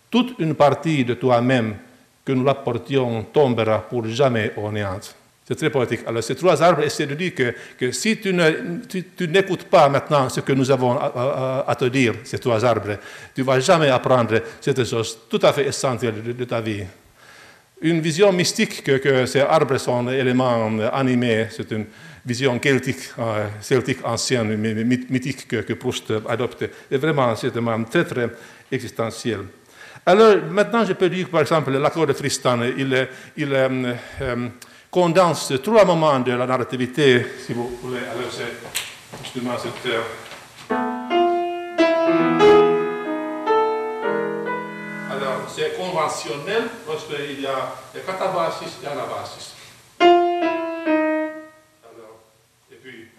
[0.10, 1.76] toute une partie de toi-même
[2.24, 5.02] que nous l'apportions tombera pour jamais au néant.
[5.46, 6.02] C'est très poétique.
[6.08, 7.34] Alors, ces trois arbres essaient de dire
[7.78, 8.32] que, si tu,
[9.28, 13.00] n'écoutes pas maintenant ce que nous avons à, te dire, ces trois arbres,
[13.36, 16.86] tu ne vas jamais apprendre cette chose tout à fait essentielle de, ta vie.
[17.82, 21.86] Une vision mystique que, ces arbres sont éléments animés, c'est une
[22.26, 26.66] vision celtique, euh, celtique ancienne, mythique que, Proust adopte.
[26.92, 27.52] Et vraiment, c'est
[27.90, 28.30] très, très
[28.72, 29.40] existentiel.
[30.06, 33.08] Alors, maintenant, je peux dire, par exemple, l'accord de Tristan, il,
[33.38, 34.48] il euh, euh,
[34.92, 38.00] condense trois moments de la narrativité, si vous voulez.
[38.00, 40.29] Alors, c'est justement cette.
[45.60, 49.56] C'est conventionnel parce qu'il y a le catabasis et anabasis.
[51.84, 52.16] Alors,
[52.72, 53.10] et puis.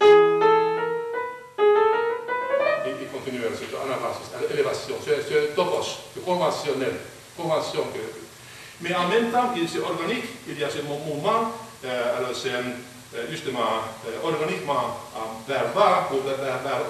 [2.87, 5.85] Il, continue, c'est anabasis, élévation, c'est topos,
[6.15, 6.95] c'est conventionnel,
[7.37, 7.85] convention
[8.83, 11.53] mais en même temps, c'est organique, il y a ce mouvement,
[11.85, 14.97] euh, alors c'est euh, justement euh, organiquement
[15.47, 16.37] vers bas ou vers,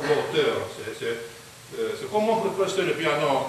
[0.02, 0.56] l'auteur.
[0.98, 3.48] C'est comme mon professeur de piano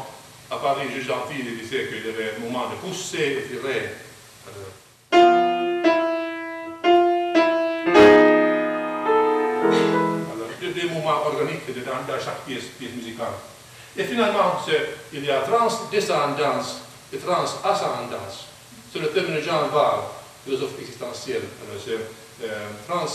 [0.53, 3.88] à Paris, Jules Gentil, il disait qu'il y avait un moment de pousser et tirer.
[4.46, 4.72] Alors,
[10.61, 13.32] deux, mouvements organiques dans, chaque pièce, pièce musicale.
[13.96, 14.61] Et finalement,
[15.12, 16.82] il y a transdescendance
[17.12, 18.46] et transascendance.
[18.92, 20.00] C'est le terme de Jean Val,
[20.44, 21.42] philosophe existentiel.
[21.82, 23.07] C'est euh, trans,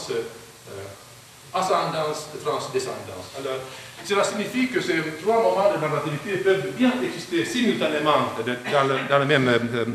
[1.54, 3.32] ascendance et transdescendance.
[3.40, 3.60] Alors,
[4.06, 9.20] cela signifie que ces trois moments de narrativité peuvent bien exister simultanément dans le, dans
[9.20, 9.86] le même euh,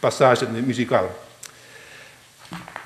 [0.00, 1.04] passage musical.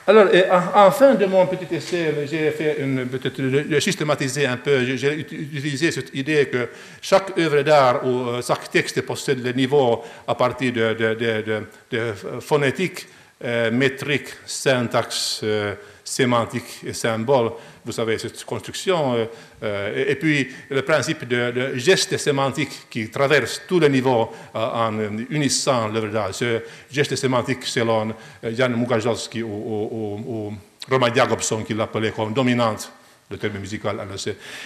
[0.08, 0.26] Alors,
[0.74, 5.90] en, fin de mon petit essai, j'ai fait une, peut-être systématiser un peu, j'ai utilisé
[5.90, 6.70] cette idée que
[7.02, 13.06] chaque œuvre d'art ou euh, chaque texte possède le niveau à partir de, de, phonétique,
[13.44, 15.74] euh, métrique, syntaxe, euh,
[16.09, 17.52] sémantique et symbole
[17.88, 19.24] vous savez, cette construction, euh,
[19.62, 24.59] euh, et, puis le principe de, de, geste sémantique qui traverse tous les niveaux euh,
[24.59, 24.92] en
[25.30, 26.34] unissant l'œuvre d'art.
[26.34, 30.52] Ce geste sémantique, selon Jan Mugajowski ou,
[30.90, 32.92] Roman Jacobson, qui l'appelait comme dominante
[33.30, 33.96] le terme musical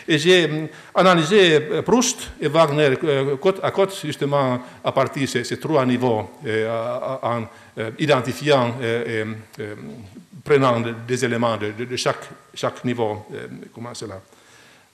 [0.09, 2.95] Et j'ai analysé Proust et Wagner
[3.40, 6.30] côte à côte, justement, à partir de ces, trois niveaux,
[7.22, 7.43] en
[7.99, 8.74] identifiant
[10.45, 14.20] prenant des éléments de, chaque, niveau, euh, comment cela,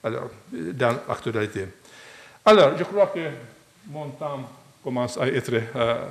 [0.03, 1.67] alors, dans l'actualité.
[2.45, 3.31] Alors, je crois que
[3.87, 4.49] mon temps
[4.83, 6.07] commence à être euh,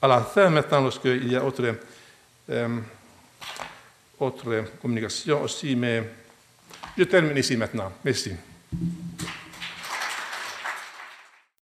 [0.00, 1.74] à la fin maintenant, lorsqu'il y a autre,
[2.50, 2.78] euh,
[4.18, 6.02] autre communication aussi, mais
[6.96, 7.92] je termine ici maintenant.
[8.04, 8.32] Merci.